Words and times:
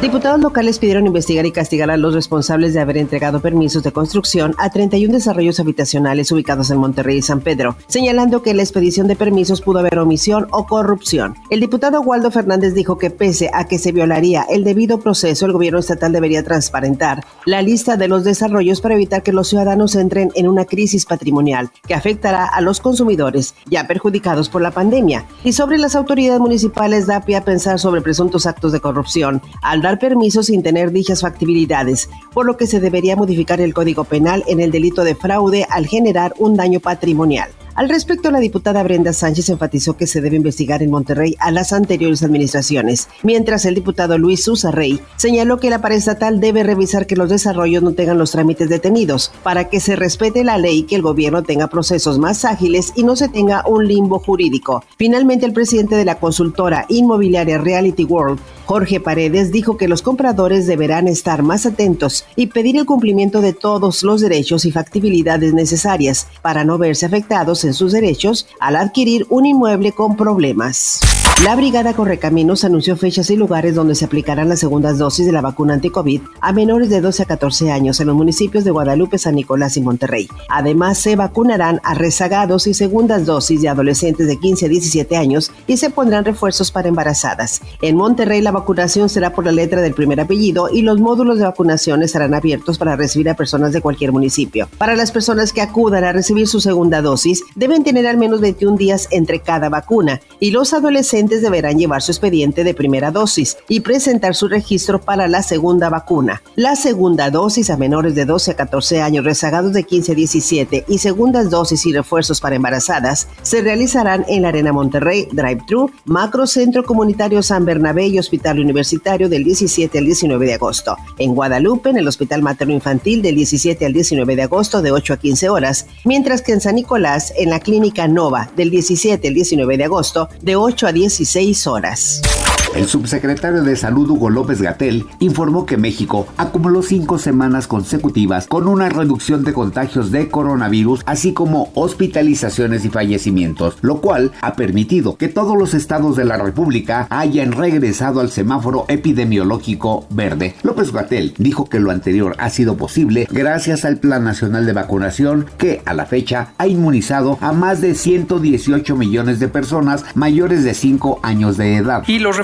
Diputados 0.00 0.38
locales 0.38 0.78
pidieron 0.78 1.08
investigar 1.08 1.44
y 1.44 1.50
castigar 1.50 1.90
a 1.90 1.96
los 1.96 2.14
responsables 2.14 2.72
de 2.72 2.78
haber 2.78 2.98
entregado 2.98 3.40
permisos 3.40 3.82
de 3.82 3.90
construcción 3.90 4.54
a 4.56 4.70
31 4.70 5.12
desarrollos 5.12 5.58
habitacionales 5.58 6.30
ubicados 6.30 6.70
en 6.70 6.78
Monterrey 6.78 7.18
y 7.18 7.22
San 7.22 7.40
Pedro, 7.40 7.74
señalando 7.88 8.40
que 8.40 8.54
la 8.54 8.62
expedición 8.62 9.08
de 9.08 9.16
permisos 9.16 9.60
pudo 9.60 9.80
haber 9.80 9.98
omisión 9.98 10.46
o 10.52 10.66
corrupción. 10.66 11.34
El 11.50 11.58
diputado 11.58 12.00
Waldo 12.00 12.30
Fernández 12.30 12.74
dijo 12.74 12.96
que 12.96 13.10
pese 13.10 13.50
a 13.52 13.64
que 13.64 13.80
se 13.80 13.90
violaría 13.90 14.44
el 14.48 14.62
debido 14.62 15.00
proceso, 15.00 15.46
el 15.46 15.52
gobierno 15.52 15.80
estatal 15.80 16.12
debería 16.12 16.44
transparentar 16.44 17.24
la 17.44 17.60
lista 17.60 17.96
de 17.96 18.06
los 18.06 18.22
desarrollos 18.22 18.80
para 18.80 18.94
evitar 18.94 19.24
que 19.24 19.32
los 19.32 19.48
ciudadanos 19.48 19.96
entren 19.96 20.30
en 20.36 20.46
una 20.46 20.64
crisis 20.64 21.06
patrimonial 21.06 21.72
que 21.88 21.94
afectará 21.94 22.46
a 22.46 22.60
los 22.60 22.78
consumidores 22.78 23.56
ya 23.66 23.88
perjudicados 23.88 24.48
por 24.48 24.62
la 24.62 24.70
pandemia. 24.70 25.26
Y 25.42 25.54
sobre 25.54 25.76
las 25.76 25.96
autoridades 25.96 26.40
municipales 26.40 27.08
da 27.08 27.24
pie 27.24 27.34
a 27.34 27.44
pensar 27.44 27.80
sobre 27.80 28.00
presuntos 28.00 28.46
actos 28.46 28.70
de 28.70 28.78
corrupción. 28.78 29.42
Al 29.60 29.87
permisos 29.96 30.46
sin 30.46 30.62
tener 30.62 30.90
dichas 30.90 31.22
factibilidades, 31.22 32.10
por 32.34 32.44
lo 32.44 32.56
que 32.56 32.66
se 32.66 32.80
debería 32.80 33.14
modificar 33.14 33.60
el 33.60 33.72
Código 33.72 34.02
Penal 34.04 34.42
en 34.48 34.60
el 34.60 34.72
delito 34.72 35.04
de 35.04 35.14
fraude 35.14 35.66
al 35.70 35.86
generar 35.86 36.34
un 36.38 36.56
daño 36.56 36.80
patrimonial. 36.80 37.48
Al 37.78 37.88
respecto, 37.88 38.32
la 38.32 38.40
diputada 38.40 38.82
Brenda 38.82 39.12
Sánchez 39.12 39.50
enfatizó 39.50 39.96
que 39.96 40.08
se 40.08 40.20
debe 40.20 40.34
investigar 40.34 40.82
en 40.82 40.90
Monterrey 40.90 41.36
a 41.38 41.52
las 41.52 41.72
anteriores 41.72 42.24
administraciones, 42.24 43.06
mientras 43.22 43.64
el 43.66 43.76
diputado 43.76 44.18
Luis 44.18 44.42
Susa 44.42 44.72
Rey 44.72 45.00
señaló 45.14 45.58
que 45.60 45.70
la 45.70 45.80
paraestatal 45.80 46.40
debe 46.40 46.64
revisar 46.64 47.06
que 47.06 47.14
los 47.14 47.30
desarrollos 47.30 47.84
no 47.84 47.92
tengan 47.92 48.18
los 48.18 48.32
trámites 48.32 48.68
detenidos, 48.68 49.30
para 49.44 49.68
que 49.68 49.78
se 49.78 49.94
respete 49.94 50.42
la 50.42 50.58
ley 50.58 50.82
que 50.82 50.96
el 50.96 51.02
gobierno 51.02 51.44
tenga 51.44 51.68
procesos 51.68 52.18
más 52.18 52.44
ágiles 52.44 52.94
y 52.96 53.04
no 53.04 53.14
se 53.14 53.28
tenga 53.28 53.62
un 53.64 53.86
limbo 53.86 54.18
jurídico. 54.18 54.82
Finalmente, 54.96 55.46
el 55.46 55.52
presidente 55.52 55.94
de 55.94 56.04
la 56.04 56.18
consultora 56.18 56.84
inmobiliaria 56.88 57.58
Reality 57.58 58.02
World, 58.02 58.40
Jorge 58.66 58.98
Paredes, 58.98 59.52
dijo 59.52 59.76
que 59.76 59.86
los 59.86 60.02
compradores 60.02 60.66
deberán 60.66 61.06
estar 61.06 61.44
más 61.44 61.64
atentos 61.64 62.24
y 62.34 62.48
pedir 62.48 62.76
el 62.76 62.86
cumplimiento 62.86 63.40
de 63.40 63.52
todos 63.52 64.02
los 64.02 64.20
derechos 64.20 64.64
y 64.64 64.72
factibilidades 64.72 65.54
necesarias 65.54 66.26
para 66.42 66.64
no 66.64 66.76
verse 66.76 67.06
afectados 67.06 67.67
sus 67.74 67.92
derechos 67.92 68.46
al 68.60 68.76
adquirir 68.76 69.26
un 69.30 69.46
inmueble 69.46 69.92
con 69.92 70.16
problemas. 70.16 71.00
La 71.44 71.54
Brigada 71.54 71.94
Correcaminos 71.94 72.64
anunció 72.64 72.96
fechas 72.96 73.30
y 73.30 73.36
lugares 73.36 73.76
donde 73.76 73.94
se 73.94 74.04
aplicarán 74.04 74.48
las 74.48 74.58
segundas 74.58 74.98
dosis 74.98 75.24
de 75.24 75.30
la 75.30 75.40
vacuna 75.40 75.74
anti-COVID 75.74 76.20
a 76.40 76.52
menores 76.52 76.90
de 76.90 77.00
12 77.00 77.22
a 77.22 77.26
14 77.26 77.70
años 77.70 78.00
en 78.00 78.08
los 78.08 78.16
municipios 78.16 78.64
de 78.64 78.72
Guadalupe, 78.72 79.18
San 79.18 79.36
Nicolás 79.36 79.76
y 79.76 79.80
Monterrey. 79.80 80.28
Además, 80.48 80.98
se 80.98 81.14
vacunarán 81.14 81.80
a 81.84 81.94
rezagados 81.94 82.66
y 82.66 82.74
segundas 82.74 83.24
dosis 83.24 83.62
de 83.62 83.68
adolescentes 83.68 84.26
de 84.26 84.36
15 84.36 84.66
a 84.66 84.68
17 84.68 85.16
años 85.16 85.52
y 85.68 85.76
se 85.76 85.90
pondrán 85.90 86.24
refuerzos 86.24 86.72
para 86.72 86.88
embarazadas. 86.88 87.62
En 87.82 87.96
Monterrey, 87.96 88.40
la 88.40 88.50
vacunación 88.50 89.08
será 89.08 89.32
por 89.32 89.44
la 89.44 89.52
letra 89.52 89.80
del 89.80 89.94
primer 89.94 90.20
apellido 90.20 90.68
y 90.68 90.82
los 90.82 91.00
módulos 91.00 91.38
de 91.38 91.44
vacunación 91.44 92.02
estarán 92.02 92.34
abiertos 92.34 92.78
para 92.78 92.96
recibir 92.96 93.30
a 93.30 93.36
personas 93.36 93.72
de 93.72 93.80
cualquier 93.80 94.10
municipio. 94.10 94.68
Para 94.76 94.96
las 94.96 95.12
personas 95.12 95.52
que 95.52 95.60
acudan 95.60 96.02
a 96.02 96.12
recibir 96.12 96.48
su 96.48 96.60
segunda 96.60 97.00
dosis, 97.00 97.44
deben 97.58 97.82
tener 97.82 98.06
al 98.06 98.16
menos 98.16 98.40
21 98.40 98.76
días 98.76 99.08
entre 99.10 99.40
cada 99.40 99.68
vacuna 99.68 100.20
y 100.38 100.52
los 100.52 100.72
adolescentes 100.72 101.42
deberán 101.42 101.76
llevar 101.76 102.02
su 102.02 102.12
expediente 102.12 102.62
de 102.62 102.72
primera 102.72 103.10
dosis 103.10 103.58
y 103.68 103.80
presentar 103.80 104.34
su 104.36 104.48
registro 104.48 105.00
para 105.00 105.26
la 105.26 105.42
segunda 105.42 105.90
vacuna. 105.90 106.42
La 106.54 106.76
segunda 106.76 107.30
dosis 107.30 107.70
a 107.70 107.76
menores 107.76 108.14
de 108.14 108.24
12 108.24 108.52
a 108.52 108.56
14 108.56 109.02
años, 109.02 109.24
rezagados 109.24 109.72
de 109.72 109.82
15 109.82 110.12
a 110.12 110.14
17 110.14 110.84
y 110.86 110.98
segundas 110.98 111.50
dosis 111.50 111.84
y 111.86 111.92
refuerzos 111.92 112.40
para 112.40 112.56
embarazadas 112.56 113.26
se 113.42 113.60
realizarán 113.60 114.24
en 114.28 114.42
la 114.42 114.48
Arena 114.48 114.72
Monterrey, 114.72 115.26
Drive-Thru, 115.32 115.90
Macro 116.04 116.46
Centro 116.46 116.84
Comunitario 116.84 117.42
San 117.42 117.64
Bernabé 117.64 118.06
y 118.06 118.18
Hospital 118.20 118.60
Universitario 118.60 119.28
del 119.28 119.42
17 119.42 119.98
al 119.98 120.04
19 120.04 120.46
de 120.46 120.54
agosto. 120.54 120.96
En 121.18 121.34
Guadalupe, 121.34 121.90
en 121.90 121.98
el 121.98 122.06
Hospital 122.06 122.42
Materno 122.42 122.74
Infantil 122.74 123.20
del 123.20 123.34
17 123.34 123.84
al 123.84 123.92
19 123.92 124.36
de 124.36 124.42
agosto 124.42 124.80
de 124.80 124.92
8 124.92 125.14
a 125.14 125.16
15 125.16 125.48
horas, 125.48 125.86
mientras 126.04 126.42
que 126.42 126.52
en 126.52 126.60
San 126.60 126.76
Nicolás, 126.76 127.32
en 127.38 127.50
la 127.50 127.60
Clínica 127.60 128.06
Nova 128.06 128.50
del 128.54 128.70
17 128.70 129.26
al 129.28 129.34
19 129.34 129.76
de 129.76 129.84
agosto 129.84 130.28
de 130.42 130.56
8 130.56 130.86
a 130.86 130.92
10 130.92 131.08
16 131.08 131.66
horas. 131.66 132.47
El 132.74 132.86
subsecretario 132.86 133.62
de 133.62 133.76
Salud 133.76 134.10
Hugo 134.10 134.30
López 134.30 134.60
Gatel 134.60 135.06
informó 135.18 135.66
que 135.66 135.76
México 135.76 136.28
acumuló 136.36 136.82
cinco 136.82 137.18
semanas 137.18 137.66
consecutivas 137.66 138.46
con 138.46 138.68
una 138.68 138.88
reducción 138.88 139.42
de 139.42 139.52
contagios 139.52 140.12
de 140.12 140.28
coronavirus, 140.28 141.02
así 141.06 141.32
como 141.32 141.72
hospitalizaciones 141.74 142.84
y 142.84 142.90
fallecimientos, 142.90 143.78
lo 143.80 144.00
cual 144.00 144.32
ha 144.42 144.54
permitido 144.54 145.16
que 145.16 145.28
todos 145.28 145.56
los 145.56 145.74
estados 145.74 146.16
de 146.16 146.24
la 146.24 146.36
República 146.36 147.06
hayan 147.10 147.52
regresado 147.52 148.20
al 148.20 148.30
semáforo 148.30 148.84
epidemiológico 148.88 150.06
verde. 150.10 150.54
López 150.62 150.92
Gatel 150.92 151.34
dijo 151.38 151.68
que 151.68 151.80
lo 151.80 151.90
anterior 151.90 152.36
ha 152.38 152.50
sido 152.50 152.76
posible 152.76 153.26
gracias 153.30 153.84
al 153.84 153.98
Plan 153.98 154.24
Nacional 154.24 154.66
de 154.66 154.72
Vacunación 154.74 155.46
que 155.56 155.82
a 155.84 155.94
la 155.94 156.06
fecha 156.06 156.52
ha 156.58 156.66
inmunizado 156.66 157.38
a 157.40 157.52
más 157.52 157.80
de 157.80 157.94
118 157.94 158.94
millones 158.94 159.40
de 159.40 159.48
personas 159.48 160.04
mayores 160.14 160.64
de 160.64 160.74
5 160.74 161.20
años 161.22 161.56
de 161.56 161.76
edad. 161.76 162.04
Y 162.06 162.18
los 162.18 162.36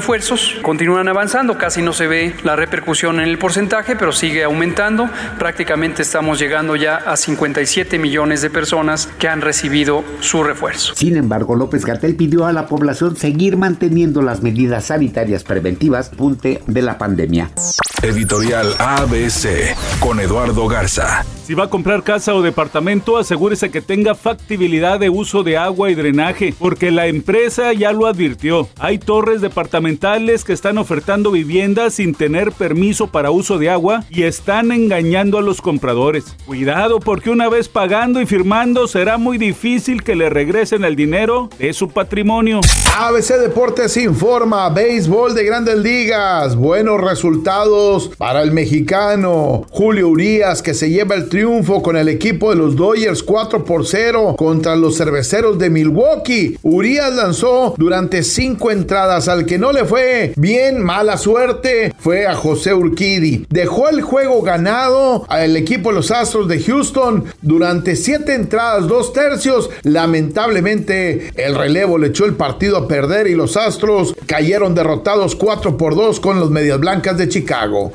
continúan 0.62 1.08
avanzando, 1.08 1.58
casi 1.58 1.82
no 1.82 1.92
se 1.92 2.06
ve 2.06 2.36
la 2.44 2.54
repercusión 2.54 3.18
en 3.18 3.28
el 3.28 3.36
porcentaje, 3.36 3.96
pero 3.96 4.12
sigue 4.12 4.44
aumentando. 4.44 5.10
Prácticamente 5.40 6.02
estamos 6.02 6.38
llegando 6.38 6.76
ya 6.76 6.96
a 6.96 7.16
57 7.16 7.98
millones 7.98 8.40
de 8.40 8.48
personas 8.48 9.08
que 9.18 9.28
han 9.28 9.40
recibido 9.40 10.04
su 10.20 10.44
refuerzo. 10.44 10.94
Sin 10.94 11.16
embargo, 11.16 11.56
López 11.56 11.84
Gatel 11.84 12.14
pidió 12.14 12.46
a 12.46 12.52
la 12.52 12.68
población 12.68 13.16
seguir 13.16 13.56
manteniendo 13.56 14.22
las 14.22 14.40
medidas 14.40 14.84
sanitarias 14.84 15.42
preventivas 15.42 16.10
punte 16.10 16.62
de 16.68 16.82
la 16.82 16.96
pandemia. 16.96 17.50
Editorial 18.02 18.72
ABC 18.78 19.74
con 19.98 20.20
Eduardo 20.20 20.68
Garza. 20.68 21.24
Si 21.44 21.52
va 21.52 21.64
a 21.64 21.68
comprar 21.68 22.02
casa 22.02 22.34
o 22.34 22.40
departamento, 22.40 23.18
asegúrese 23.18 23.70
que 23.70 23.82
tenga 23.82 24.14
factibilidad 24.14 24.98
de 24.98 25.10
uso 25.10 25.42
de 25.42 25.58
agua 25.58 25.90
y 25.90 25.94
drenaje, 25.94 26.54
porque 26.58 26.90
la 26.90 27.06
empresa 27.06 27.74
ya 27.74 27.92
lo 27.92 28.06
advirtió. 28.06 28.66
Hay 28.78 28.96
torres 28.96 29.42
departamentales 29.42 30.42
que 30.42 30.54
están 30.54 30.78
ofertando 30.78 31.30
viviendas 31.30 31.96
sin 31.96 32.14
tener 32.14 32.50
permiso 32.50 33.08
para 33.08 33.30
uso 33.30 33.58
de 33.58 33.68
agua 33.68 34.04
y 34.08 34.22
están 34.22 34.72
engañando 34.72 35.36
a 35.36 35.42
los 35.42 35.60
compradores. 35.60 36.34
Cuidado 36.46 36.98
porque 36.98 37.28
una 37.28 37.50
vez 37.50 37.68
pagando 37.68 38.22
y 38.22 38.26
firmando 38.26 38.88
será 38.88 39.18
muy 39.18 39.36
difícil 39.36 40.02
que 40.02 40.16
le 40.16 40.30
regresen 40.30 40.82
el 40.82 40.96
dinero 40.96 41.50
de 41.58 41.74
su 41.74 41.90
patrimonio. 41.90 42.62
ABC 42.98 43.38
Deportes 43.38 43.98
informa, 43.98 44.70
béisbol 44.70 45.34
de 45.34 45.44
grandes 45.44 45.76
ligas, 45.76 46.56
buenos 46.56 47.02
resultados 47.02 48.12
para 48.16 48.40
el 48.40 48.50
mexicano 48.50 49.66
Julio 49.70 50.08
Urias 50.08 50.62
que 50.62 50.72
se 50.72 50.88
lleva 50.88 51.16
el 51.16 51.33
triunfo 51.34 51.82
con 51.82 51.96
el 51.96 52.08
equipo 52.08 52.50
de 52.50 52.54
los 52.54 52.76
Dodgers 52.76 53.24
4 53.24 53.64
por 53.64 53.84
0 53.84 54.36
contra 54.38 54.76
los 54.76 54.96
cerveceros 54.96 55.58
de 55.58 55.68
Milwaukee. 55.68 56.56
Urias 56.62 57.12
lanzó 57.12 57.74
durante 57.76 58.22
cinco 58.22 58.70
entradas. 58.70 59.26
Al 59.26 59.44
que 59.44 59.58
no 59.58 59.72
le 59.72 59.84
fue 59.84 60.32
bien, 60.36 60.80
mala 60.80 61.16
suerte, 61.16 61.92
fue 61.98 62.28
a 62.28 62.36
José 62.36 62.72
Urquidi. 62.72 63.46
Dejó 63.50 63.88
el 63.88 64.02
juego 64.02 64.42
ganado 64.42 65.24
al 65.28 65.56
equipo 65.56 65.88
de 65.88 65.96
los 65.96 66.12
Astros 66.12 66.46
de 66.46 66.62
Houston 66.62 67.24
durante 67.42 67.96
siete 67.96 68.34
entradas, 68.34 68.86
dos 68.86 69.12
tercios. 69.12 69.70
Lamentablemente, 69.82 71.32
el 71.34 71.56
relevo 71.56 71.98
le 71.98 72.06
echó 72.10 72.26
el 72.26 72.34
partido 72.34 72.76
a 72.76 72.86
perder 72.86 73.26
y 73.26 73.34
los 73.34 73.56
Astros 73.56 74.14
cayeron 74.26 74.76
derrotados 74.76 75.34
4 75.34 75.76
por 75.76 75.96
2 75.96 76.20
con 76.20 76.38
los 76.38 76.52
Medias 76.52 76.78
Blancas 76.78 77.18
de 77.18 77.28
Chicago. 77.28 77.92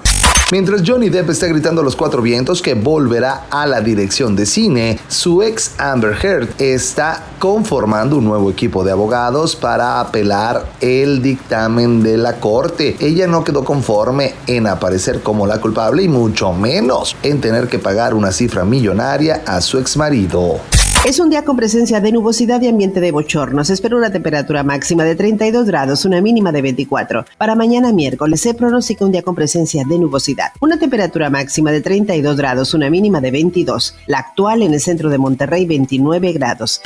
Mientras 0.51 0.81
Johnny 0.83 1.09
Depp 1.09 1.29
está 1.29 1.45
gritando 1.45 1.81
a 1.81 1.83
los 1.83 1.95
cuatro 1.95 2.23
vientos 2.23 2.63
que 2.63 2.73
volverá 2.73 3.45
a 3.51 3.67
la 3.67 3.81
dirección 3.81 4.35
de 4.35 4.47
cine, 4.47 4.99
su 5.07 5.43
ex 5.43 5.75
Amber 5.77 6.17
Heard 6.19 6.49
está 6.57 7.23
conformando 7.37 8.17
un 8.17 8.25
nuevo 8.25 8.49
equipo 8.49 8.83
de 8.83 8.91
abogados 8.91 9.55
para 9.55 9.99
apelar 9.99 10.65
el 10.81 11.21
dictamen 11.21 12.01
de 12.01 12.17
la 12.17 12.37
corte. 12.37 12.97
Ella 12.99 13.27
no 13.27 13.43
quedó 13.43 13.63
conforme 13.63 14.33
en 14.47 14.65
aparecer 14.65 15.21
como 15.21 15.45
la 15.45 15.61
culpable 15.61 16.01
y 16.01 16.07
mucho 16.07 16.51
menos 16.51 17.15
en 17.21 17.41
tener 17.41 17.67
que 17.67 17.77
pagar 17.77 18.15
una 18.15 18.31
cifra 18.31 18.65
millonaria 18.65 19.43
a 19.45 19.61
su 19.61 19.77
ex 19.77 19.97
marido. 19.97 20.59
Es 21.05 21.17
un 21.19 21.29
día 21.29 21.45
con 21.45 21.55
presencia 21.55 22.01
de 22.01 22.11
nubosidad 22.11 22.61
y 22.61 22.67
ambiente 22.67 22.99
de 22.99 23.11
bochorno. 23.11 23.63
Se 23.63 23.73
espera 23.73 23.95
una 23.95 24.11
temperatura 24.11 24.63
máxima 24.63 25.05
de 25.05 25.15
32 25.15 25.65
grados, 25.65 26.03
una 26.03 26.19
mínima 26.19 26.51
de 26.51 26.61
24. 26.61 27.25
Para 27.37 27.55
mañana 27.55 27.93
miércoles 27.93 28.41
se 28.41 28.53
pronostica 28.53 29.05
un 29.05 29.13
día 29.13 29.23
con 29.23 29.33
presencia 29.33 29.85
de 29.87 29.97
nubosidad. 29.97 30.51
Una 30.59 30.77
temperatura 30.77 31.29
máxima 31.29 31.71
de 31.71 31.79
32 31.79 32.35
grados, 32.35 32.73
una 32.73 32.89
mínima 32.89 33.21
de 33.21 33.31
22. 33.31 33.95
La 34.07 34.19
actual 34.19 34.61
en 34.61 34.73
el 34.73 34.81
centro 34.81 35.09
de 35.09 35.17
Monterrey, 35.17 35.65
29 35.65 36.33
grados. 36.33 36.81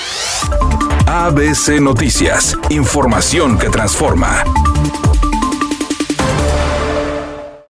ABC 1.07 1.81
Noticias. 1.81 2.55
Información 2.69 3.57
que 3.57 3.69
transforma. 3.69 4.43